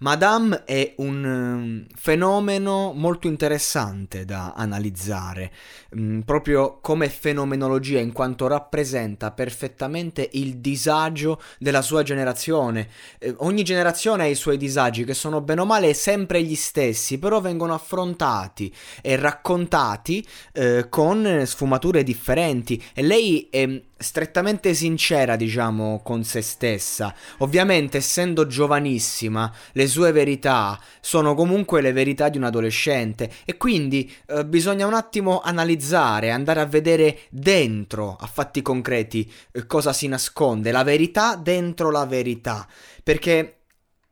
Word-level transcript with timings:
Madame 0.00 0.62
è 0.64 0.94
un 0.98 1.24
um, 1.24 1.86
fenomeno 1.96 2.92
molto 2.94 3.26
interessante 3.26 4.24
da 4.24 4.52
analizzare, 4.56 5.52
um, 5.90 6.22
proprio 6.24 6.78
come 6.80 7.08
fenomenologia, 7.08 7.98
in 7.98 8.12
quanto 8.12 8.46
rappresenta 8.46 9.32
perfettamente 9.32 10.28
il 10.34 10.58
disagio 10.58 11.40
della 11.58 11.82
sua 11.82 12.04
generazione. 12.04 12.88
Eh, 13.18 13.34
ogni 13.38 13.64
generazione 13.64 14.22
ha 14.22 14.26
i 14.26 14.36
suoi 14.36 14.56
disagi, 14.56 15.02
che 15.02 15.14
sono 15.14 15.40
bene 15.40 15.62
o 15.62 15.64
male 15.64 15.92
sempre 15.94 16.44
gli 16.44 16.54
stessi, 16.54 17.18
però 17.18 17.40
vengono 17.40 17.74
affrontati 17.74 18.72
e 19.02 19.16
raccontati 19.16 20.24
eh, 20.52 20.86
con 20.88 21.42
sfumature 21.44 22.04
differenti. 22.04 22.80
E 22.94 23.02
lei 23.02 23.48
è 23.50 23.82
strettamente 23.98 24.74
sincera, 24.74 25.36
diciamo, 25.36 26.00
con 26.02 26.24
se 26.24 26.40
stessa. 26.40 27.14
Ovviamente, 27.38 27.98
essendo 27.98 28.46
giovanissima, 28.46 29.52
le 29.72 29.86
sue 29.86 30.12
verità 30.12 30.80
sono 31.00 31.34
comunque 31.34 31.80
le 31.80 31.92
verità 31.92 32.28
di 32.28 32.38
un 32.38 32.44
adolescente 32.44 33.30
e 33.44 33.56
quindi 33.56 34.10
eh, 34.26 34.46
bisogna 34.46 34.86
un 34.86 34.94
attimo 34.94 35.40
analizzare, 35.40 36.30
andare 36.30 36.60
a 36.60 36.66
vedere 36.66 37.20
dentro, 37.30 38.16
a 38.18 38.26
fatti 38.26 38.62
concreti, 38.62 39.30
eh, 39.52 39.66
cosa 39.66 39.92
si 39.92 40.06
nasconde, 40.06 40.70
la 40.70 40.84
verità 40.84 41.34
dentro 41.34 41.90
la 41.90 42.06
verità, 42.06 42.66
perché 43.02 43.54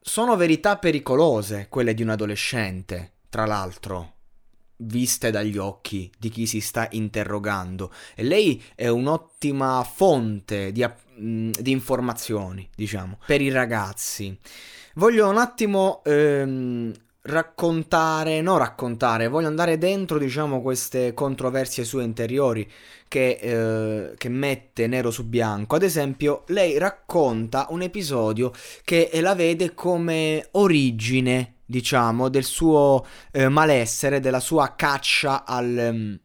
sono 0.01 0.37
verità 0.37 0.77
pericolose 0.79 1.67
quelle 1.69 1.95
di 1.95 2.03
un 2.03 2.11
adolescente, 2.11 3.13
tra 3.29 3.47
l'altro 3.47 4.16
viste 4.79 5.31
dagli 5.31 5.57
occhi 5.57 6.11
di 6.19 6.29
chi 6.29 6.47
si 6.47 6.61
sta 6.61 6.89
interrogando 6.91 7.93
e 8.15 8.23
lei 8.23 8.63
è 8.75 8.89
un'ottima 8.89 9.83
fonte 9.85 10.73
di, 10.73 10.87
di 11.17 11.71
informazioni, 11.71 12.69
diciamo, 12.75 13.19
per 13.27 13.41
i 13.41 13.51
ragazzi. 13.51 14.37
Voglio 14.95 15.29
un 15.29 15.39
attimo 15.39 16.03
ehm, 16.05 16.93
raccontare, 17.23 18.41
no 18.41 18.57
raccontare, 18.57 19.29
voglio 19.29 19.49
andare 19.49 19.79
dentro, 19.79 20.19
diciamo, 20.19 20.63
queste 20.63 21.13
controversie 21.13 21.85
sue 21.85 22.05
interiori 22.05 22.71
che, 23.09 23.39
eh, 23.41 24.15
che, 24.17 24.29
mette 24.29 24.87
nero 24.87 25.11
su 25.11 25.25
bianco. 25.27 25.77
Ad 25.77 25.83
esempio, 25.83 26.45
lei 26.49 26.79
racconta 26.79 27.67
un 27.71 27.83
episodio 27.83 28.53
che 28.85 29.11
la 29.21 29.35
vede 29.35 29.75
come 29.75 30.49
origine 30.53 31.56
diciamo, 31.67 32.29
del 32.29 32.45
suo 32.45 33.05
eh, 33.33 33.49
malessere, 33.49 34.21
della 34.21 34.41
sua 34.41 34.75
caccia 34.77 35.45
al... 35.45 35.91
Um, 35.93 36.19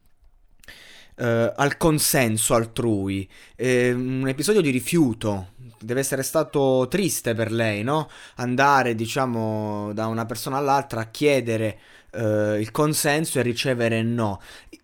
Uh, 1.14 1.52
al 1.56 1.76
consenso 1.76 2.54
altrui. 2.54 3.28
Eh, 3.54 3.92
un 3.92 4.26
episodio 4.26 4.62
di 4.62 4.70
rifiuto. 4.70 5.50
Deve 5.78 6.00
essere 6.00 6.22
stato 6.22 6.86
triste 6.88 7.34
per 7.34 7.52
lei, 7.52 7.82
no? 7.82 8.08
Andare, 8.36 8.94
diciamo, 8.94 9.92
da 9.92 10.06
una 10.06 10.24
persona 10.24 10.56
all'altra 10.56 11.02
a 11.02 11.10
chiedere 11.10 11.78
uh, 12.12 12.54
il 12.54 12.70
consenso 12.70 13.38
e 13.38 13.42
ricevere 13.42 14.02
no. 14.02 14.40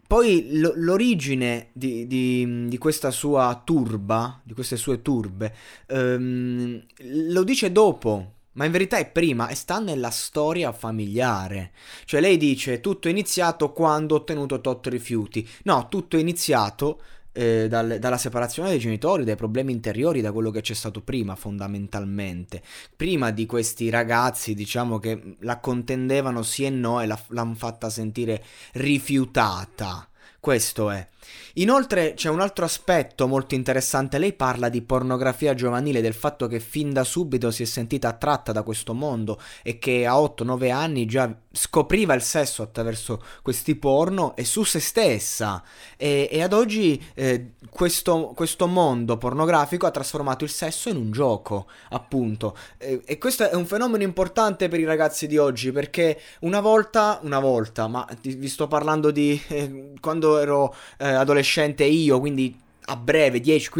Poi 0.07 0.49
l- 0.51 0.73
l'origine 0.77 1.69
di, 1.73 2.07
di, 2.07 2.67
di, 2.69 2.79
questa 2.79 3.11
sua 3.11 3.61
turba, 3.65 4.39
di 4.45 4.53
queste 4.53 4.77
sue 4.77 5.01
turbe, 5.01 5.55
um, 5.89 6.81
lo 6.99 7.43
dice 7.43 7.73
dopo 7.73 8.35
ma 8.59 8.65
in 8.65 8.73
verità 8.73 8.99
è 8.99 9.09
prima 9.09 9.49
e 9.49 9.55
sta 9.55 9.79
nella 9.79 10.11
storia 10.11 10.73
familiare. 10.73 11.71
Cioè 12.05 12.21
lei 12.21 12.37
dice 12.37 12.81
tutto 12.81 13.07
è 13.07 13.11
iniziato 13.13 13.73
quando 13.73 14.17
ho 14.17 14.19
ottenuto 14.19 14.61
tot 14.61 14.89
rifiuti. 14.89 15.49
No, 15.63 15.87
tutto 15.89 16.17
è 16.17 16.21
iniziato 16.21 17.01
eh, 17.33 17.69
dal, 17.69 17.99
dalla 18.01 18.19
separazione 18.19 18.71
dei 18.71 18.81
genitori, 18.81 19.23
dai 19.23 19.37
problemi 19.37 19.71
interiori, 19.71 20.21
da 20.21 20.33
quello 20.33 20.51
che 20.51 20.61
c'è 20.61 20.75
stato 20.75 21.03
prima 21.03 21.37
fondamentalmente. 21.37 22.61
Prima 22.97 23.31
di 23.31 23.47
questi 23.47 23.91
ragazzi, 23.91 24.55
diciamo 24.55 24.99
che 24.99 25.37
la 25.41 25.61
contendevano 25.61 26.43
sì 26.43 26.65
e 26.65 26.71
no 26.71 27.01
e 27.01 27.07
la, 27.07 27.19
l'hanno 27.29 27.55
fatta 27.55 27.89
sentire 27.89 28.43
rifiutata. 28.73 30.09
Questo 30.41 30.91
è. 30.91 31.07
Inoltre 31.55 32.15
c'è 32.15 32.29
un 32.29 32.41
altro 32.41 32.65
aspetto 32.65 33.27
molto 33.27 33.55
interessante, 33.55 34.19
lei 34.19 34.33
parla 34.33 34.69
di 34.69 34.83
pornografia 34.83 35.55
giovanile, 35.55 36.01
del 36.01 36.15
fatto 36.15 36.47
che 36.47 36.61
fin 36.61 36.93
da 36.93 37.05
subito 37.05 37.51
si 37.51 37.63
è 37.63 37.67
sentita 37.67 38.09
attratta 38.09 38.53
da 38.53 38.63
questo 38.63 38.95
mondo 38.95 39.41
e 39.63 39.79
che 39.79 40.07
a 40.07 40.15
8-9 40.15 40.71
anni 40.71 41.07
già 41.07 41.35
scopriva 41.51 42.15
il 42.15 42.23
sesso 42.23 42.63
attraverso 42.63 43.21
questi 43.43 43.75
porno 43.75 44.37
e 44.37 44.45
su 44.45 44.63
se 44.63 44.79
stessa. 44.79 45.63
E, 45.97 46.29
e 46.31 46.43
ad 46.43 46.53
oggi 46.53 47.03
eh, 47.15 47.55
questo, 47.71 48.33
questo, 48.35 48.67
mondo 48.69 49.17
pornografico 49.17 49.87
ha 49.87 49.91
trasformato 49.91 50.45
il 50.45 50.51
sesso 50.51 50.89
in 50.89 50.97
un 50.97 51.11
gioco 51.11 51.67
appunto. 51.91 52.57
E, 52.77 53.01
e, 53.05 53.19
questo 53.19 53.51
è 53.51 53.55
un 53.55 53.67
fenomeno 53.67 54.05
importante 54.05 54.69
per 54.69 54.79
i 54.79 54.85
ragazzi 54.85 55.27
di 55.27 55.37
oggi 55.37 55.73
perché 55.73 56.21
una 56.41 56.61
volta, 56.61 57.19
una 57.23 57.41
volta, 57.41 57.89
ma 57.89 58.07
vi 58.23 58.49
sto 58.49 58.69
parlando 58.69 59.11
di 59.11 59.41
eh, 59.49 59.93
quando 60.01 60.39
ero 60.39 60.75
eh, 60.99 61.09
adolescente 61.19 61.85
io, 61.85 62.19
quindi 62.21 62.55
a 62.87 62.97
breve, 62.97 63.41
10, 63.41 63.71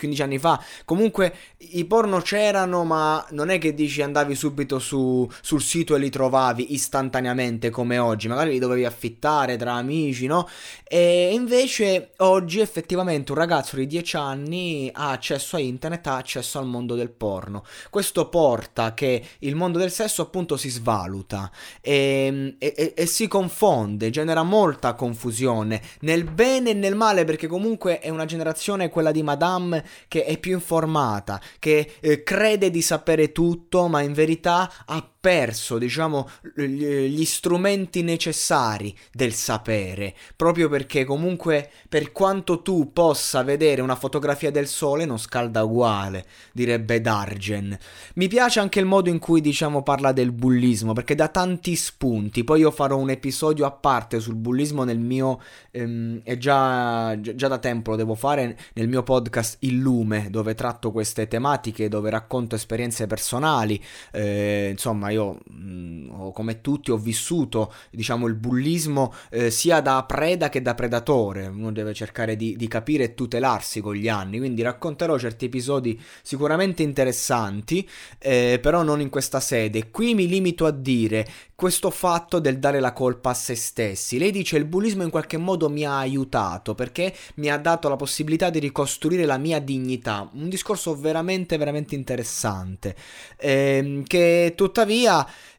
15 0.00 0.20
15 0.20 0.22
anni 0.22 0.38
fa. 0.38 0.62
Comunque 0.84 1.34
i 1.58 1.84
porno 1.84 2.20
c'erano, 2.20 2.84
ma 2.84 3.24
non 3.30 3.50
è 3.50 3.58
che 3.58 3.74
dici 3.74 4.02
andavi 4.02 4.34
subito 4.34 4.78
su, 4.78 5.28
sul 5.40 5.62
sito 5.62 5.94
e 5.94 5.98
li 5.98 6.10
trovavi 6.10 6.74
istantaneamente 6.74 7.70
come 7.70 7.98
oggi. 7.98 8.28
Magari 8.28 8.50
li 8.50 8.58
dovevi 8.58 8.84
affittare 8.84 9.56
tra 9.56 9.74
amici, 9.74 10.26
no? 10.26 10.48
E 10.84 11.30
invece 11.32 12.10
oggi 12.18 12.60
effettivamente 12.60 13.32
un 13.32 13.38
ragazzo 13.38 13.76
di 13.76 13.86
10 13.86 14.16
anni 14.16 14.90
ha 14.92 15.10
accesso 15.10 15.56
a 15.56 15.60
internet, 15.60 16.06
ha 16.08 16.16
accesso 16.16 16.58
al 16.58 16.66
mondo 16.66 16.94
del 16.94 17.10
porno. 17.10 17.64
Questo 17.88 18.28
porta 18.28 18.94
che 18.94 19.24
il 19.40 19.54
mondo 19.54 19.78
del 19.78 19.90
sesso 19.90 20.22
appunto 20.22 20.56
si 20.56 20.68
svaluta 20.68 21.50
e, 21.80 22.56
e, 22.58 22.92
e 22.96 23.06
si 23.06 23.28
confonde, 23.28 24.10
genera 24.10 24.42
molta 24.42 24.94
confusione 24.94 25.80
nel 26.00 26.24
bene 26.24 26.70
e 26.70 26.74
nel 26.74 26.96
male 26.96 27.24
perché 27.24 27.46
comunque 27.46 28.00
è 28.00 28.08
una 28.08 28.24
generazione 28.24 28.88
quella 28.88 29.12
di 29.12 29.22
Madame 29.22 29.84
che 30.08 30.24
è 30.24 30.38
più 30.38 30.52
informata, 30.52 31.40
che 31.58 31.94
eh, 32.00 32.22
crede 32.22 32.70
di 32.70 32.82
sapere 32.82 33.32
tutto, 33.32 33.88
ma 33.88 34.00
in 34.02 34.12
verità 34.12 34.70
ha 34.86 35.10
perso, 35.20 35.76
diciamo, 35.76 36.28
gli 36.54 37.24
strumenti 37.26 38.02
necessari 38.02 38.96
del 39.12 39.34
sapere, 39.34 40.14
proprio 40.34 40.70
perché 40.70 41.04
comunque 41.04 41.70
per 41.88 42.10
quanto 42.10 42.62
tu 42.62 42.92
possa 42.92 43.42
vedere 43.42 43.82
una 43.82 43.96
fotografia 43.96 44.50
del 44.50 44.66
sole 44.66 45.04
non 45.04 45.18
scalda 45.18 45.62
uguale, 45.62 46.24
direbbe 46.52 47.02
Dargen. 47.02 47.78
Mi 48.14 48.28
piace 48.28 48.60
anche 48.60 48.80
il 48.80 48.86
modo 48.86 49.10
in 49.10 49.18
cui, 49.18 49.42
diciamo, 49.42 49.82
parla 49.82 50.12
del 50.12 50.32
bullismo, 50.32 50.94
perché 50.94 51.14
dà 51.14 51.28
tanti 51.28 51.76
spunti, 51.76 52.42
poi 52.42 52.60
io 52.60 52.70
farò 52.70 52.96
un 52.96 53.10
episodio 53.10 53.66
a 53.66 53.70
parte 53.70 54.20
sul 54.20 54.36
bullismo 54.36 54.84
nel 54.84 54.98
mio, 54.98 55.40
ehm, 55.70 56.22
è 56.24 56.38
già, 56.38 57.14
già 57.20 57.48
da 57.48 57.58
tempo 57.58 57.90
lo 57.90 57.96
devo 57.96 58.14
fare, 58.14 58.56
nel 58.72 58.88
mio 58.88 59.02
podcast 59.02 59.58
Il 59.60 59.76
Lume, 59.76 60.28
dove 60.30 60.54
tratto 60.54 60.90
queste 60.92 61.28
tematiche, 61.28 61.88
dove 61.88 62.08
racconto 62.08 62.54
esperienze 62.54 63.06
personali, 63.06 63.82
eh, 64.12 64.68
insomma, 64.70 65.09
io 65.10 65.38
mh, 65.44 66.08
ho, 66.10 66.32
come 66.32 66.60
tutti 66.60 66.90
ho 66.90 66.96
vissuto 66.96 67.72
diciamo 67.90 68.26
il 68.26 68.34
bullismo 68.34 69.12
eh, 69.30 69.50
sia 69.50 69.80
da 69.80 70.04
preda 70.04 70.48
che 70.48 70.62
da 70.62 70.74
predatore, 70.74 71.46
uno 71.46 71.72
deve 71.72 71.94
cercare 71.94 72.36
di, 72.36 72.56
di, 72.56 72.68
capire 72.68 73.04
e 73.04 73.14
tutelarsi 73.14 73.80
con 73.80 73.94
gli 73.94 74.08
anni, 74.08 74.38
quindi 74.38 74.62
racconterò 74.62 75.18
certi 75.18 75.46
episodi 75.46 76.00
sicuramente 76.22 76.82
interessanti, 76.82 77.88
eh, 78.18 78.58
però 78.60 78.82
non 78.82 79.00
in 79.00 79.08
questa 79.08 79.40
sede. 79.40 79.90
Qui 79.90 80.14
mi 80.14 80.28
limito 80.28 80.66
a 80.66 80.70
dire 80.70 81.26
questo 81.54 81.90
fatto 81.90 82.38
del 82.38 82.58
dare 82.58 82.80
la 82.80 82.92
colpa 82.92 83.30
a 83.30 83.34
se 83.34 83.54
stessi. 83.54 84.18
Lei 84.18 84.30
dice 84.30 84.56
il 84.56 84.64
bullismo 84.64 85.02
in 85.02 85.10
qualche 85.10 85.36
modo 85.36 85.68
mi 85.68 85.84
ha 85.84 85.98
aiutato 85.98 86.74
perché 86.74 87.14
mi 87.34 87.50
ha 87.50 87.58
dato 87.58 87.90
la 87.90 87.96
possibilità 87.96 88.48
di 88.48 88.58
ricostruire 88.60 89.26
la 89.26 89.36
mia 89.36 89.58
dignità. 89.58 90.28
Un 90.32 90.48
discorso 90.48 90.96
veramente, 90.96 91.58
veramente 91.58 91.94
interessante. 91.94 92.96
Eh, 93.36 94.02
che 94.06 94.54
tuttavia 94.56 94.99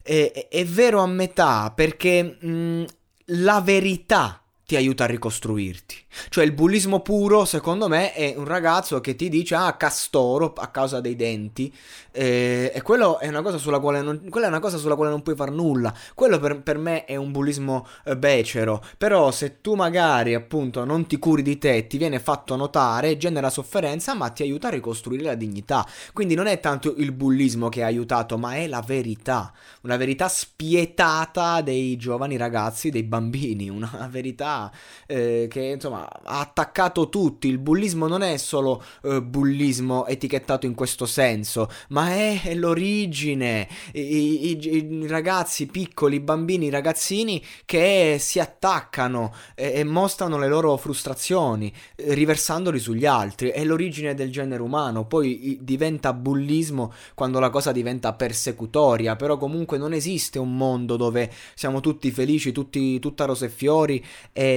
è, 0.02 0.48
è, 0.48 0.64
vero 0.64 1.00
a 1.00 1.06
metà 1.06 1.72
perché 1.74 2.22
mh, 2.40 2.84
la 3.26 3.60
verità 3.60 4.41
ti 4.72 4.76
aiuta 4.76 5.04
a 5.04 5.06
ricostruirti. 5.06 5.96
Cioè 6.30 6.44
il 6.44 6.52
bullismo 6.52 7.00
puro, 7.00 7.44
secondo 7.44 7.88
me, 7.88 8.14
è 8.14 8.32
un 8.36 8.46
ragazzo 8.46 9.00
che 9.02 9.14
ti 9.14 9.28
dice 9.28 9.54
ah 9.54 9.76
castoro 9.76 10.54
a 10.56 10.68
causa 10.68 11.00
dei 11.00 11.14
denti 11.14 11.70
eh, 12.12 12.70
e 12.74 12.82
quello 12.82 13.18
è 13.18 13.26
una 13.28 13.40
cosa 13.40 13.56
sulla 13.56 13.80
quale 13.80 14.02
non, 14.02 14.28
quella 14.28 14.46
è 14.46 14.48
una 14.50 14.60
cosa 14.60 14.76
sulla 14.76 14.94
quale 14.94 15.10
non 15.10 15.22
puoi 15.22 15.34
far 15.34 15.50
nulla. 15.50 15.92
Quello 16.14 16.38
per, 16.38 16.60
per 16.62 16.76
me 16.76 17.04
è 17.06 17.16
un 17.16 17.32
bullismo 17.32 17.86
eh, 18.04 18.16
becero. 18.16 18.82
Però 18.98 19.30
se 19.30 19.60
tu 19.60 19.74
magari 19.74 20.34
appunto 20.34 20.84
non 20.84 21.06
ti 21.06 21.18
curi 21.18 21.42
di 21.42 21.58
te, 21.58 21.86
ti 21.86 21.96
viene 21.96 22.20
fatto 22.20 22.54
notare, 22.54 23.16
genera 23.16 23.48
sofferenza, 23.48 24.14
ma 24.14 24.28
ti 24.28 24.42
aiuta 24.42 24.68
a 24.68 24.70
ricostruire 24.70 25.24
la 25.24 25.34
dignità. 25.34 25.86
Quindi 26.12 26.34
non 26.34 26.46
è 26.46 26.60
tanto 26.60 26.94
il 26.96 27.12
bullismo 27.12 27.68
che 27.70 27.82
ha 27.82 27.86
aiutato, 27.86 28.36
ma 28.36 28.56
è 28.56 28.66
la 28.66 28.82
verità. 28.86 29.52
Una 29.82 29.96
verità 29.96 30.28
spietata 30.28 31.62
dei 31.62 31.96
giovani 31.96 32.36
ragazzi, 32.36 32.90
dei 32.90 33.04
bambini. 33.04 33.68
Una 33.70 34.08
verità 34.10 34.61
eh, 35.06 35.46
che 35.50 35.60
insomma 35.60 36.08
ha 36.08 36.40
attaccato 36.40 37.08
tutti. 37.08 37.48
Il 37.48 37.58
bullismo 37.58 38.06
non 38.06 38.22
è 38.22 38.36
solo 38.36 38.82
eh, 39.04 39.22
bullismo 39.22 40.06
etichettato 40.06 40.66
in 40.66 40.74
questo 40.74 41.06
senso, 41.06 41.68
ma 41.88 42.10
è, 42.10 42.54
l'origine. 42.54 43.68
I, 43.92 44.50
i, 44.50 44.76
I, 44.76 45.06
ragazzi 45.06 45.66
piccoli, 45.66 46.16
i 46.16 46.20
bambini, 46.20 46.66
i 46.66 46.70
ragazzini 46.70 47.42
che 47.64 48.16
si 48.18 48.38
attaccano 48.38 49.32
e, 49.54 49.72
e 49.74 49.84
mostrano 49.84 50.38
le 50.38 50.48
loro 50.48 50.76
frustrazioni, 50.76 51.72
eh, 51.96 52.14
riversandoli 52.14 52.78
sugli 52.78 53.06
altri. 53.06 53.48
È 53.48 53.64
l'origine 53.64 54.14
del 54.14 54.30
genere 54.30 54.62
umano. 54.62 55.06
Poi 55.06 55.50
i, 55.50 55.58
diventa 55.62 56.12
bullismo 56.12 56.92
quando 57.14 57.38
la 57.38 57.50
cosa 57.50 57.72
diventa 57.72 58.12
persecutoria. 58.12 59.16
Però 59.16 59.36
comunque 59.36 59.78
non 59.78 59.92
esiste 59.92 60.38
un 60.38 60.56
mondo 60.56 60.96
dove 60.96 61.30
siamo 61.54 61.80
tutti 61.80 62.10
felici, 62.10 62.52
tutti, 62.52 62.98
tutta 62.98 63.24
rose 63.24 63.46
e 63.46 63.50
fiori 63.50 64.04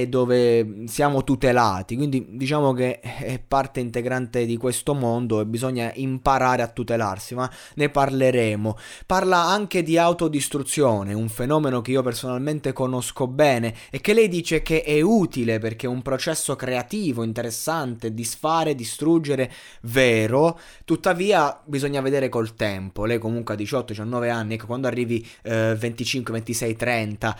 dove 0.08 0.84
siamo 0.86 1.22
tutelati, 1.22 1.96
quindi 1.96 2.26
diciamo 2.30 2.72
che 2.72 3.00
è 3.00 3.38
parte 3.38 3.80
integrante 3.80 4.44
di 4.46 4.56
questo 4.56 4.94
mondo 4.94 5.40
e 5.40 5.46
bisogna 5.46 5.92
imparare 5.94 6.62
a 6.62 6.68
tutelarsi, 6.68 7.34
ma 7.34 7.50
ne 7.74 7.88
parleremo. 7.88 8.76
Parla 9.06 9.44
anche 9.44 9.82
di 9.82 9.98
autodistruzione, 9.98 11.12
un 11.12 11.28
fenomeno 11.28 11.80
che 11.80 11.92
io 11.92 12.02
personalmente 12.02 12.72
conosco 12.72 13.26
bene 13.26 13.74
e 13.90 14.00
che 14.00 14.14
lei 14.14 14.28
dice 14.28 14.62
che 14.62 14.82
è 14.82 15.00
utile 15.00 15.58
perché 15.58 15.86
è 15.86 15.88
un 15.88 16.02
processo 16.02 16.56
creativo, 16.56 17.22
interessante, 17.22 18.12
disfare, 18.14 18.74
distruggere, 18.74 19.52
vero, 19.82 20.58
tuttavia 20.84 21.60
bisogna 21.64 22.00
vedere 22.00 22.28
col 22.28 22.54
tempo. 22.54 23.04
Lei 23.04 23.18
comunque 23.18 23.54
ha 23.54 23.56
18-19 23.56 24.30
anni, 24.30 24.54
ecco, 24.54 24.66
quando 24.66 24.86
arrivi 24.86 25.26
eh, 25.42 25.74
25, 25.78 26.32
26, 26.32 26.76
30 26.76 27.36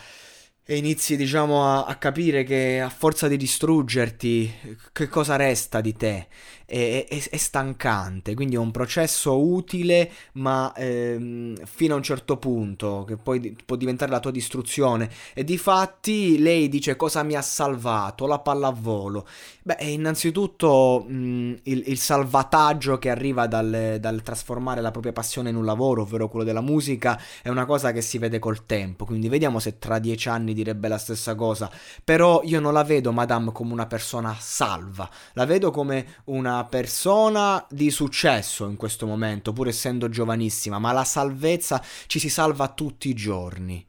e 0.68 0.78
inizi, 0.78 1.16
diciamo, 1.16 1.64
a, 1.64 1.84
a, 1.84 1.94
capire 1.94 2.42
che 2.42 2.80
a 2.80 2.88
forza 2.88 3.28
di 3.28 3.36
distruggerti, 3.36 4.52
che 4.90 5.06
cosa 5.06 5.36
resta 5.36 5.80
di 5.80 5.94
te? 5.94 6.26
È, 6.66 7.06
è, 7.08 7.28
è 7.30 7.36
stancante, 7.36 8.34
quindi 8.34 8.56
è 8.56 8.58
un 8.58 8.72
processo 8.72 9.40
utile, 9.40 10.10
ma 10.32 10.74
ehm, 10.74 11.54
fino 11.64 11.94
a 11.94 11.98
un 11.98 12.02
certo 12.02 12.38
punto, 12.38 13.04
che 13.06 13.16
poi 13.16 13.56
può 13.64 13.76
diventare 13.76 14.10
la 14.10 14.18
tua 14.18 14.32
distruzione. 14.32 15.08
E 15.34 15.44
di 15.44 15.56
fatti 15.56 16.40
lei 16.40 16.68
dice 16.68 16.96
cosa 16.96 17.22
mi 17.22 17.34
ha 17.34 17.42
salvato? 17.42 18.26
La 18.26 18.40
pallavolo. 18.40 19.24
Beh, 19.62 19.76
innanzitutto 19.82 21.04
mh, 21.06 21.58
il, 21.62 21.84
il, 21.86 21.98
salvataggio 21.98 22.98
che 22.98 23.10
arriva 23.10 23.46
dal, 23.46 23.98
dal 24.00 24.22
trasformare 24.22 24.80
la 24.80 24.90
propria 24.90 25.12
passione 25.12 25.50
in 25.50 25.56
un 25.56 25.64
lavoro, 25.64 26.02
ovvero 26.02 26.28
quello 26.28 26.44
della 26.44 26.60
musica, 26.60 27.20
è 27.40 27.50
una 27.50 27.66
cosa 27.66 27.92
che 27.92 28.00
si 28.00 28.18
vede 28.18 28.40
col 28.40 28.66
tempo. 28.66 29.04
Quindi 29.04 29.28
vediamo 29.28 29.60
se 29.60 29.78
tra 29.78 30.00
dieci 30.00 30.28
anni 30.28 30.54
direbbe 30.56 30.88
la 30.88 30.98
stessa 30.98 31.34
cosa, 31.34 31.70
però 32.02 32.40
io 32.42 32.58
non 32.58 32.72
la 32.72 32.82
vedo 32.82 33.12
Madame 33.12 33.52
come 33.52 33.72
una 33.72 33.86
persona 33.86 34.36
salva, 34.38 35.08
la 35.34 35.44
vedo 35.44 35.70
come 35.70 36.22
una 36.24 36.64
persona 36.64 37.64
di 37.70 37.90
successo 37.90 38.66
in 38.66 38.76
questo 38.76 39.06
momento, 39.06 39.52
pur 39.52 39.68
essendo 39.68 40.08
giovanissima, 40.08 40.78
ma 40.78 40.90
la 40.92 41.04
salvezza 41.04 41.80
ci 42.06 42.18
si 42.18 42.28
salva 42.28 42.68
tutti 42.68 43.08
i 43.08 43.14
giorni 43.14 43.86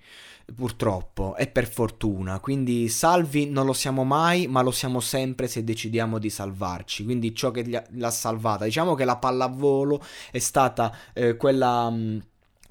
purtroppo 0.56 1.36
e 1.36 1.48
per 1.48 1.70
fortuna. 1.70 2.40
Quindi 2.40 2.88
salvi 2.90 3.50
non 3.50 3.66
lo 3.66 3.74
siamo 3.74 4.04
mai, 4.04 4.48
ma 4.48 4.62
lo 4.62 4.72
siamo 4.72 5.00
sempre 5.00 5.48
se 5.48 5.64
decidiamo 5.64 6.20
di 6.20 6.30
salvarci. 6.30 7.04
Quindi 7.04 7.36
ciò 7.36 7.52
che 7.52 7.86
l'ha 7.90 8.12
salvata, 8.12 8.66
diciamo 8.66 8.96
che 8.96 9.06
la 9.06 9.18
pallavolo 9.18 10.02
è 10.32 10.40
stata 10.40 10.94
eh, 11.14 11.36
quella. 11.36 11.90
Mh, 11.90 12.22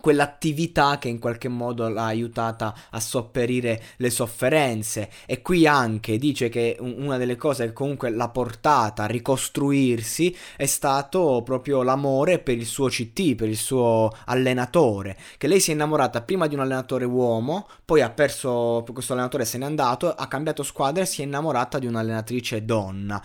quell'attività 0.06 0.98
che 0.98 1.08
in 1.08 1.18
qualche 1.18 1.48
modo 1.48 1.88
l'ha 1.88 2.04
aiutata 2.04 2.72
a 2.90 3.00
sopperire 3.00 3.82
le 3.96 4.10
sofferenze. 4.10 5.10
E 5.26 5.42
qui 5.42 5.66
anche 5.66 6.16
dice 6.16 6.48
che 6.48 6.76
una 6.78 7.16
delle 7.16 7.34
cose 7.34 7.66
che 7.66 7.72
comunque 7.72 8.10
l'ha 8.10 8.28
portata 8.28 9.02
a 9.02 9.06
ricostruirsi 9.06 10.36
è 10.56 10.66
stato 10.66 11.42
proprio 11.44 11.82
l'amore 11.82 12.38
per 12.38 12.56
il 12.56 12.66
suo 12.66 12.86
CT, 12.86 13.34
per 13.34 13.48
il 13.48 13.56
suo 13.56 14.12
allenatore, 14.26 15.16
che 15.38 15.48
lei 15.48 15.58
si 15.58 15.72
è 15.72 15.74
innamorata 15.74 16.22
prima 16.22 16.46
di 16.46 16.54
un 16.54 16.60
allenatore 16.60 17.04
uomo, 17.04 17.66
poi 17.84 18.00
ha 18.00 18.10
perso 18.10 18.84
questo 18.92 19.12
allenatore 19.12 19.44
se 19.44 19.58
n'è 19.58 19.64
andato, 19.64 20.14
ha 20.14 20.28
cambiato 20.28 20.62
squadra 20.62 21.02
e 21.02 21.06
si 21.06 21.22
è 21.22 21.24
innamorata 21.24 21.80
di 21.80 21.86
un'allenatrice 21.86 22.64
donna 22.64 23.20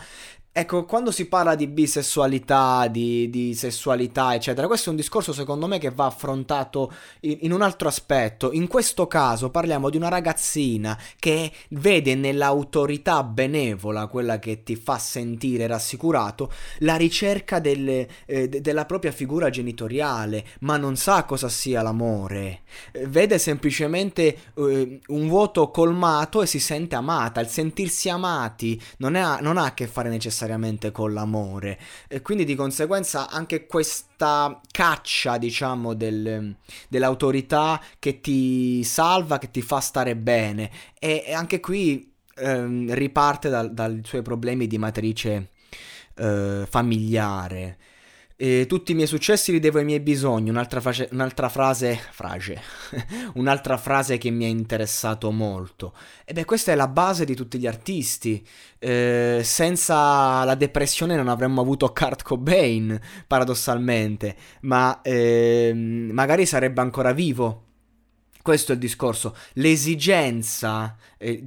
Ecco, 0.53 0.83
quando 0.83 1.11
si 1.11 1.29
parla 1.29 1.55
di 1.55 1.65
bisessualità, 1.65 2.87
di, 2.87 3.29
di, 3.29 3.53
sessualità, 3.53 4.35
eccetera, 4.35 4.67
questo 4.67 4.89
è 4.89 4.91
un 4.91 4.97
discorso 4.97 5.31
secondo 5.31 5.65
me 5.65 5.79
che 5.79 5.91
va 5.91 6.07
affrontato 6.07 6.91
in, 7.21 7.37
in, 7.43 7.53
un 7.53 7.61
altro 7.61 7.87
aspetto. 7.87 8.51
In 8.51 8.67
questo 8.67 9.07
caso 9.07 9.49
parliamo 9.49 9.89
di 9.89 9.95
una 9.95 10.09
ragazzina 10.09 10.99
che 11.19 11.53
vede 11.69 12.15
nell'autorità 12.15 13.23
benevola, 13.23 14.07
quella 14.07 14.39
che 14.39 14.61
ti 14.63 14.75
fa 14.75 14.97
sentire 14.97 15.67
rassicurato, 15.67 16.51
la 16.79 16.97
ricerca 16.97 17.59
delle, 17.59 18.09
eh, 18.25 18.49
de, 18.49 18.59
della 18.59 18.83
propria 18.83 19.13
figura 19.13 19.49
genitoriale, 19.49 20.45
ma 20.61 20.75
non 20.75 20.97
sa 20.97 21.23
cosa 21.23 21.47
sia 21.47 21.81
l'amore. 21.81 22.63
Vede 23.07 23.39
semplicemente 23.39 24.37
eh, 24.53 24.99
un 25.07 25.27
vuoto 25.29 25.71
colmato 25.71 26.41
e 26.41 26.45
si 26.45 26.59
sente 26.59 26.95
amata. 26.95 27.39
Il 27.39 27.47
sentirsi 27.47 28.09
amati 28.09 28.77
non, 28.97 29.15
è, 29.15 29.39
non 29.39 29.55
ha 29.55 29.63
a 29.63 29.73
che 29.73 29.87
fare 29.87 30.09
necessariamente 30.09 30.39
necessariamente 30.41 30.91
con 30.91 31.13
l'amore. 31.13 31.77
E 32.07 32.21
quindi 32.21 32.43
di 32.45 32.55
conseguenza 32.55 33.29
anche 33.29 33.67
questa 33.67 34.59
caccia 34.71 35.37
diciamo 35.37 35.93
del, 35.93 36.55
dell'autorità 36.87 37.81
che 37.99 38.21
ti 38.21 38.83
salva, 38.83 39.37
che 39.37 39.51
ti 39.51 39.61
fa 39.61 39.79
stare 39.79 40.15
bene. 40.15 40.71
E, 40.99 41.23
e 41.25 41.33
anche 41.33 41.59
qui 41.59 42.11
ehm, 42.35 42.93
riparte 42.93 43.49
dai 43.71 44.01
suoi 44.03 44.21
problemi 44.21 44.67
di 44.67 44.77
matrice 44.77 45.49
eh, 46.15 46.65
familiare 46.69 47.77
e 48.43 48.65
tutti 48.65 48.93
i 48.93 48.95
miei 48.95 49.05
successi 49.05 49.51
li 49.51 49.59
devo 49.59 49.77
ai 49.77 49.85
miei 49.85 49.99
bisogni, 49.99 50.49
un'altra, 50.49 50.81
face, 50.81 51.07
un'altra 51.11 51.47
frase, 51.47 51.99
frase, 52.09 52.59
un'altra 53.35 53.77
frase 53.77 54.17
che 54.17 54.31
mi 54.31 54.45
ha 54.45 54.47
interessato 54.47 55.29
molto. 55.29 55.93
E 56.25 56.33
beh, 56.33 56.45
questa 56.45 56.71
è 56.71 56.75
la 56.75 56.87
base 56.87 57.23
di 57.23 57.35
tutti 57.35 57.59
gli 57.59 57.67
artisti. 57.67 58.43
Eh, 58.79 59.41
senza 59.43 60.43
la 60.43 60.55
depressione 60.55 61.15
non 61.15 61.27
avremmo 61.27 61.61
avuto 61.61 61.93
Kurt 61.93 62.23
Cobain, 62.23 62.99
paradossalmente, 63.27 64.35
ma 64.61 65.01
eh, 65.03 65.71
magari 66.11 66.47
sarebbe 66.47 66.81
ancora 66.81 67.13
vivo 67.13 67.65
questo 68.41 68.71
è 68.71 68.75
il 68.75 68.81
discorso. 68.81 69.35
L'esigenza 69.53 70.95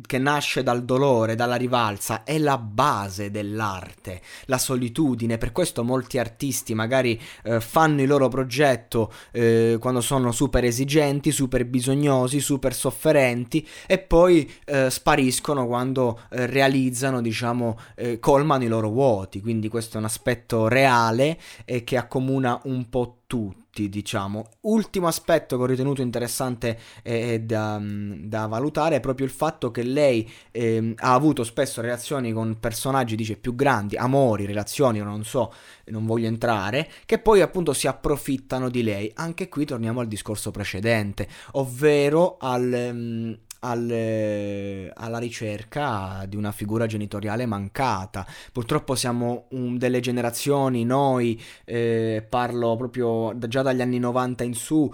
che 0.06 0.18
nasce 0.18 0.62
dal 0.62 0.84
dolore, 0.84 1.34
dalla 1.34 1.56
rivalsa, 1.56 2.22
è 2.24 2.38
la 2.38 2.58
base 2.58 3.30
dell'arte, 3.30 4.20
la 4.46 4.58
solitudine. 4.58 5.38
Per 5.38 5.52
questo 5.52 5.82
molti 5.82 6.18
artisti 6.18 6.74
magari 6.74 7.20
eh, 7.42 7.60
fanno 7.60 8.02
il 8.02 8.08
loro 8.08 8.28
progetto 8.28 9.12
eh, 9.32 9.76
quando 9.80 10.00
sono 10.00 10.32
super 10.32 10.64
esigenti, 10.64 11.32
super 11.32 11.64
bisognosi, 11.64 12.40
super 12.40 12.74
sofferenti 12.74 13.66
e 13.86 13.98
poi 13.98 14.50
eh, 14.64 14.90
spariscono 14.90 15.66
quando 15.66 16.20
eh, 16.30 16.46
realizzano, 16.46 17.20
diciamo, 17.20 17.78
eh, 17.96 18.18
colmano 18.18 18.64
i 18.64 18.68
loro 18.68 18.90
vuoti. 18.90 19.40
Quindi 19.40 19.68
questo 19.68 19.96
è 19.96 19.98
un 20.00 20.06
aspetto 20.06 20.68
reale 20.68 21.38
che 21.84 21.96
accomuna 21.96 22.60
un 22.64 22.88
po' 22.88 23.18
tutti, 23.26 23.88
diciamo. 23.88 24.46
Ultimo 24.60 25.08
aspetto 25.08 25.56
che 25.56 25.62
ho 25.62 25.66
ritenuto 25.66 26.02
interessante 26.02 26.78
eh, 27.02 27.40
da, 27.40 27.80
da, 27.82 28.46
valutare 28.46 28.96
è 28.96 29.00
proprio 29.00 29.26
il 29.26 29.32
fatto 29.32 29.63
che 29.70 29.82
lei 29.82 30.30
eh, 30.50 30.94
ha 30.96 31.14
avuto 31.14 31.44
spesso 31.44 31.80
relazioni 31.80 32.32
con 32.32 32.58
personaggi, 32.58 33.16
dice, 33.16 33.36
più 33.36 33.54
grandi, 33.54 33.96
amori, 33.96 34.46
relazioni, 34.46 34.98
non 34.98 35.24
so, 35.24 35.52
non 35.86 36.06
voglio 36.06 36.26
entrare, 36.26 36.88
che 37.06 37.18
poi 37.18 37.40
appunto 37.40 37.72
si 37.72 37.86
approfittano 37.86 38.68
di 38.68 38.82
lei. 38.82 39.10
Anche 39.14 39.48
qui 39.48 39.64
torniamo 39.64 40.00
al 40.00 40.08
discorso 40.08 40.50
precedente, 40.50 41.28
ovvero 41.52 42.36
al... 42.38 42.88
Um, 42.92 43.38
al, 43.64 44.90
alla 44.94 45.18
ricerca 45.18 46.24
di 46.28 46.36
una 46.36 46.52
figura 46.52 46.86
genitoriale 46.86 47.46
mancata. 47.46 48.26
Purtroppo 48.52 48.94
siamo 48.94 49.46
un, 49.50 49.78
delle 49.78 50.00
generazioni, 50.00 50.84
noi, 50.84 51.40
eh, 51.64 52.24
parlo 52.28 52.76
proprio 52.76 53.32
da, 53.34 53.48
già 53.48 53.62
dagli 53.62 53.80
anni 53.80 53.98
90 53.98 54.44
in 54.44 54.54
su, 54.54 54.92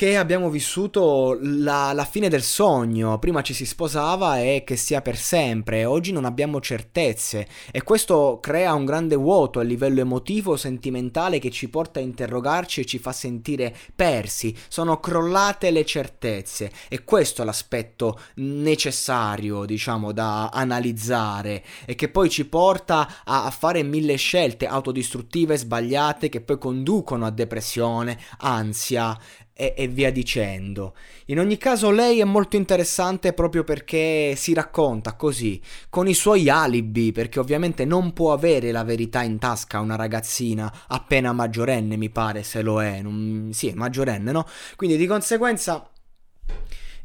che 0.00 0.16
abbiamo 0.16 0.48
vissuto 0.48 1.36
la, 1.42 1.92
la, 1.92 2.06
fine 2.06 2.30
del 2.30 2.42
sogno, 2.42 3.18
prima 3.18 3.42
ci 3.42 3.52
si 3.52 3.66
sposava 3.66 4.40
e 4.40 4.64
che 4.64 4.74
sia 4.76 5.02
per 5.02 5.18
sempre, 5.18 5.84
oggi 5.84 6.10
non 6.10 6.24
abbiamo 6.24 6.58
certezze. 6.58 7.46
E 7.70 7.82
questo 7.82 8.38
crea 8.40 8.72
un 8.72 8.86
grande 8.86 9.14
vuoto 9.14 9.58
a 9.58 9.62
livello 9.62 10.00
emotivo, 10.00 10.56
sentimentale 10.56 11.38
che 11.38 11.50
ci 11.50 11.68
porta 11.68 12.00
a 12.00 12.02
interrogarci 12.02 12.80
e 12.80 12.86
ci 12.86 12.98
fa 12.98 13.12
sentire 13.12 13.76
persi, 13.94 14.56
sono 14.68 14.98
crollate 15.00 15.70
le 15.70 15.84
certezze. 15.84 16.72
E 16.88 17.04
questo 17.04 17.42
è 17.42 17.44
l'aspetto 17.44 18.18
necessario, 18.36 19.66
diciamo, 19.66 20.12
da 20.12 20.48
analizzare. 20.48 21.62
E 21.84 21.94
che 21.94 22.08
poi 22.08 22.30
ci 22.30 22.46
porta 22.46 23.06
a, 23.22 23.44
a 23.44 23.50
fare 23.50 23.82
mille 23.82 24.16
scelte 24.16 24.66
autodistruttive, 24.66 25.58
sbagliate, 25.58 26.30
che 26.30 26.40
poi 26.40 26.56
conducono 26.56 27.26
a 27.26 27.30
depressione, 27.30 28.18
ansia 28.38 29.14
e, 29.60 29.74
e, 29.76 29.88
via 29.88 30.10
dicendo. 30.10 30.94
In 31.26 31.38
ogni 31.38 31.58
caso 31.58 31.90
lei 31.90 32.20
è 32.20 32.24
molto 32.24 32.56
interessante 32.56 33.34
proprio 33.34 33.62
perché 33.62 34.32
si 34.34 34.54
racconta 34.54 35.16
così, 35.16 35.60
con 35.90 36.08
i 36.08 36.14
suoi 36.14 36.48
alibi, 36.48 37.12
perché 37.12 37.38
ovviamente 37.38 37.84
non 37.84 38.14
può 38.14 38.32
avere 38.32 38.72
la 38.72 38.84
verità 38.84 39.22
in 39.22 39.38
tasca 39.38 39.80
una 39.80 39.96
ragazzina 39.96 40.72
appena 40.88 41.34
maggiorenne, 41.34 41.98
mi 41.98 42.08
pare, 42.08 42.42
se 42.42 42.62
lo 42.62 42.82
è. 42.82 43.02
Non... 43.02 43.50
Sì, 43.52 43.68
è 43.68 43.74
maggiorenne, 43.74 44.32
no? 44.32 44.46
Quindi 44.76 44.96
di 44.96 45.06
conseguenza 45.06 45.90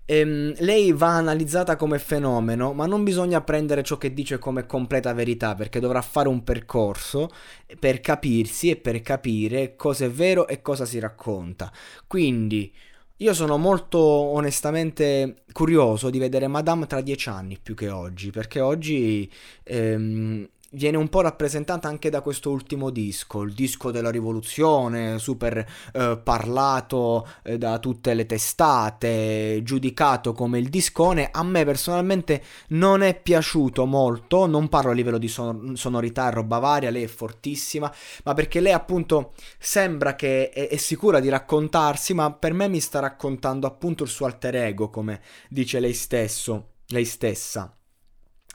Ehm, 0.08 0.54
lei 0.60 0.92
va 0.92 1.16
analizzata 1.16 1.76
come 1.76 1.98
fenomeno, 2.00 2.74
ma 2.74 2.86
non 2.86 3.04
bisogna 3.04 3.42
prendere 3.42 3.84
ciò 3.84 3.98
che 3.98 4.14
dice 4.14 4.38
come 4.38 4.66
completa 4.66 5.14
verità, 5.14 5.56
perché 5.56 5.80
dovrà 5.80 6.02
fare 6.02 6.28
un 6.28 6.44
percorso 6.44 7.30
per 7.80 8.02
capirsi 8.02 8.70
e 8.70 8.76
per 8.76 9.02
capire 9.02 9.76
cosa 9.76 10.06
è 10.06 10.10
vero 10.10 10.48
e 10.48 10.62
cosa 10.62 10.86
si 10.86 11.00
racconta. 11.00 11.72
Quindi 12.08 12.72
io 13.20 13.34
sono 13.34 13.58
molto 13.58 14.00
onestamente 14.00 15.44
curioso 15.54 16.10
di 16.10 16.20
vedere 16.20 16.48
Madame 16.48 16.86
tra 16.86 17.00
dieci 17.02 17.30
anni 17.30 17.58
più 17.62 17.74
che 17.74 17.90
oggi, 17.90 18.30
perché 18.30 18.60
oggi 18.60 19.32
ehm, 19.64 20.48
viene 20.75 20.98
un 20.98 21.10
po' 21.10 21.22
rappresentata 21.22 21.88
anche 21.88 22.10
da 22.10 22.22
questo 22.22 22.51
ultimo 22.51 22.89
disco, 22.89 23.41
il 23.41 23.53
disco 23.53 23.91
della 23.91 24.12
rivoluzione, 24.12 25.17
super 25.20 25.58
eh, 25.94 26.20
parlato 26.22 27.27
eh, 27.44 27.58
da 27.58 27.79
tutte 27.79 28.13
le 28.13 28.25
testate, 28.25 29.62
giudicato 29.63 30.34
come 30.34 30.60
il 30.60 30.70
discone. 30.70 31.29
A 31.32 31.44
me 31.44 31.65
personalmente 31.65 32.44
non 32.70 33.01
è 33.01 33.20
piaciuto 33.20 33.86
molto, 33.86 34.46
non 34.46 34.70
parlo 34.70 34.91
a 34.91 34.94
livello 34.94 35.17
di 35.17 35.27
son- 35.27 35.75
sonorità 35.75 36.27
e 36.27 36.32
roba 36.32 36.60
varia, 36.60 36.89
lei 36.89 37.03
è 37.03 37.08
fortissima, 37.08 37.91
ma 38.24 38.34
perché 38.34 38.60
lei 38.60 38.74
appunto 38.74 39.34
sembra 39.58 40.15
che 40.15 40.50
è, 40.50 40.67
è 40.67 40.77
sicura 40.77 41.20
di 41.20 41.29
raccontarsi, 41.29 42.13
ma 42.13 42.32
per 42.34 42.53
me 42.53 42.67
mi 42.67 42.79
sta 42.79 43.00
raccontando 43.00 43.65
appunto 43.67 44.03
il 44.03 44.10
suo 44.10 44.25
alter 44.25 44.55
ego, 44.55 44.89
come 44.89 45.22
dice 45.50 45.79
lei 45.79 45.94
stesso, 45.94 46.74
lei 46.88 47.05
stessa 47.05 47.75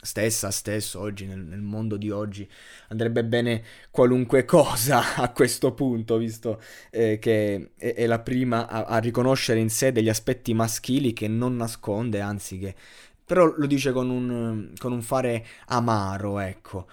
stessa, 0.01 0.51
stesso, 0.51 0.99
oggi 0.99 1.25
nel, 1.25 1.39
nel, 1.39 1.61
mondo 1.61 1.97
di 1.97 2.09
oggi 2.09 2.49
andrebbe 2.89 3.23
bene 3.23 3.63
qualunque 3.91 4.43
cosa 4.45 5.15
a 5.15 5.31
questo 5.31 5.73
punto, 5.73 6.17
visto 6.17 6.61
eh, 6.89 7.19
che 7.19 7.71
è, 7.77 7.93
è, 7.93 8.05
la 8.07 8.19
prima 8.19 8.67
a, 8.67 8.83
a, 8.85 8.97
riconoscere 8.97 9.59
in 9.59 9.69
sé 9.69 9.91
degli 9.91 10.09
aspetti 10.09 10.53
maschili 10.53 11.13
che 11.13 11.27
non 11.27 11.55
nasconde, 11.55 12.19
anzi 12.19 12.57
che 12.57 12.75
però 13.23 13.45
lo 13.45 13.65
dice 13.65 13.93
con 13.93 14.09
un, 14.09 14.73
con 14.77 14.91
un 14.91 15.01
fare 15.01 15.45
amaro, 15.67 16.39
ecco. 16.39 16.87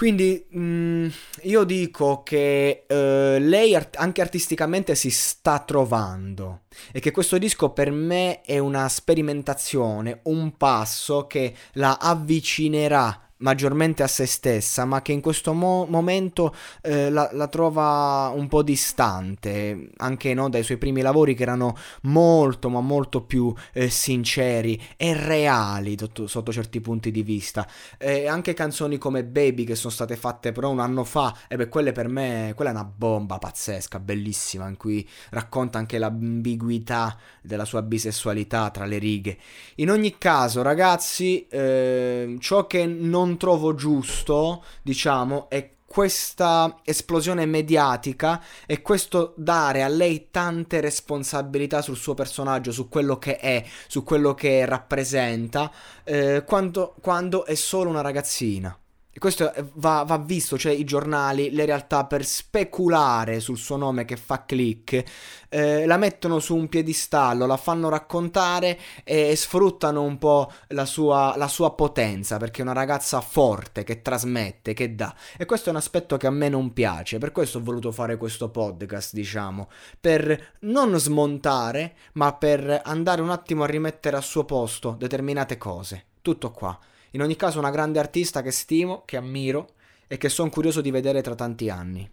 Quindi 0.00 0.46
mh, 0.48 0.60
mm, 0.62 1.08
io 1.42 1.64
dico 1.64 2.22
che 2.22 2.86
uh, 2.88 2.94
lei 2.94 3.74
art- 3.74 3.96
anche 3.98 4.22
artisticamente 4.22 4.94
si 4.94 5.10
sta 5.10 5.58
trovando 5.58 6.62
e 6.90 7.00
che 7.00 7.10
questo 7.10 7.36
disco 7.36 7.72
per 7.72 7.90
me 7.90 8.40
è 8.40 8.56
una 8.56 8.88
sperimentazione, 8.88 10.20
un 10.22 10.56
passo 10.56 11.26
che 11.26 11.54
la 11.72 11.98
avvicinerà 12.00 13.29
maggiormente 13.40 14.02
a 14.02 14.06
se 14.06 14.26
stessa, 14.26 14.84
ma 14.84 15.02
che 15.02 15.12
in 15.12 15.20
questo 15.20 15.52
mo- 15.52 15.86
momento 15.86 16.54
eh, 16.82 17.10
la-, 17.10 17.30
la, 17.32 17.48
trova 17.48 18.32
un 18.34 18.48
po' 18.48 18.62
distante, 18.62 19.90
anche 19.96 20.34
no, 20.34 20.48
dai 20.48 20.62
suoi 20.62 20.78
primi 20.78 21.00
lavori 21.00 21.34
che 21.34 21.42
erano 21.42 21.76
molto, 22.02 22.68
ma 22.68 22.80
molto 22.80 23.22
più 23.22 23.52
eh, 23.72 23.88
sinceri 23.88 24.80
e 24.96 25.14
reali 25.14 25.96
sotto, 25.98 26.26
sotto 26.26 26.52
certi 26.52 26.80
punti 26.80 27.10
di 27.10 27.22
vista. 27.22 27.66
Eh, 27.98 28.26
anche 28.26 28.54
canzoni 28.54 28.98
come 28.98 29.24
Baby 29.24 29.64
che 29.64 29.74
sono 29.74 29.92
state 29.92 30.16
fatte 30.16 30.52
però 30.52 30.70
un 30.70 30.80
anno 30.80 31.04
fa, 31.04 31.36
e 31.48 31.56
beh, 31.56 31.68
quelle 31.68 31.92
per 31.92 32.08
me, 32.08 32.52
quella 32.54 32.70
è 32.70 32.74
una 32.74 32.84
bomba 32.84 33.38
pazzesca, 33.38 33.98
bellissima, 33.98 34.68
in 34.68 34.76
cui 34.76 35.06
racconta 35.30 35.78
anche 35.78 35.98
l'ambiguità 35.98 37.16
della 37.42 37.64
sua 37.64 37.82
bisessualità 37.82 38.70
tra 38.70 38.84
le 38.84 38.98
righe. 38.98 39.38
In 39.76 39.90
ogni 39.90 40.18
caso, 40.18 40.62
ragazzi, 40.62 41.46
eh, 41.48 42.36
ciò 42.38 42.66
che 42.66 42.86
non 42.86 43.29
non 43.30 43.36
trovo 43.38 43.74
giusto, 43.74 44.64
diciamo, 44.82 45.48
è 45.48 45.74
questa 45.86 46.80
esplosione 46.84 47.46
mediatica 47.46 48.42
e 48.66 48.80
questo 48.80 49.34
dare 49.36 49.82
a 49.82 49.88
lei 49.88 50.28
tante 50.30 50.80
responsabilità 50.80 51.82
sul 51.82 51.96
suo 51.96 52.14
personaggio, 52.14 52.72
su 52.72 52.88
quello 52.88 53.18
che 53.18 53.36
è, 53.38 53.64
su 53.86 54.02
quello 54.02 54.34
che 54.34 54.64
rappresenta, 54.64 55.70
eh, 56.04 56.44
quando, 56.44 56.94
quando 57.00 57.44
è 57.44 57.54
solo 57.54 57.90
una 57.90 58.02
ragazzina. 58.02 58.76
E 59.12 59.18
questo 59.18 59.52
va, 59.74 60.04
va, 60.06 60.18
visto, 60.18 60.56
cioè 60.56 60.70
i 60.70 60.84
giornali, 60.84 61.50
le 61.50 61.64
realtà 61.64 62.04
per 62.04 62.24
speculare 62.24 63.40
sul 63.40 63.58
suo 63.58 63.76
nome 63.76 64.04
che 64.04 64.16
fa 64.16 64.44
click, 64.44 65.02
eh, 65.48 65.84
la 65.84 65.96
mettono 65.96 66.38
su 66.38 66.54
un 66.54 66.68
piedistallo, 66.68 67.44
la 67.44 67.56
fanno 67.56 67.88
raccontare 67.88 68.78
e, 69.02 69.34
sfruttano 69.34 70.02
un 70.02 70.16
po' 70.16 70.52
la 70.68 70.84
sua, 70.84 71.34
la 71.36 71.48
sua 71.48 71.74
potenza, 71.74 72.36
perché 72.36 72.60
è 72.60 72.62
una 72.62 72.72
ragazza 72.72 73.20
forte, 73.20 73.82
che 73.82 74.00
trasmette, 74.00 74.74
che 74.74 74.94
dà. 74.94 75.12
E 75.36 75.44
questo 75.44 75.70
è 75.70 75.72
un 75.72 75.78
aspetto 75.78 76.16
che 76.16 76.28
a 76.28 76.30
me 76.30 76.48
non 76.48 76.72
piace, 76.72 77.18
per 77.18 77.32
questo 77.32 77.58
ho 77.58 77.62
voluto 77.62 77.90
fare 77.90 78.16
questo 78.16 78.48
podcast, 78.48 79.12
diciamo, 79.12 79.68
per 80.00 80.52
non 80.60 80.96
smontare, 81.00 81.96
ma 82.12 82.32
per 82.34 82.82
andare 82.84 83.22
un 83.22 83.30
attimo 83.30 83.64
a 83.64 83.66
rimettere 83.66 84.16
al 84.16 84.22
suo 84.22 84.44
posto 84.44 84.94
determinate 84.96 85.58
cose. 85.58 86.04
Tutto 86.22 86.52
qua. 86.52 86.78
In 87.12 87.22
ogni 87.22 87.36
caso 87.36 87.58
una 87.58 87.70
grande 87.70 87.98
artista 87.98 88.42
che 88.42 88.50
stimo, 88.50 89.02
che 89.04 89.16
ammiro 89.16 89.70
e 90.06 90.16
che 90.16 90.28
sono 90.28 90.50
curioso 90.50 90.80
di 90.80 90.90
vedere 90.90 91.22
tra 91.22 91.34
tanti 91.34 91.68
anni. 91.68 92.08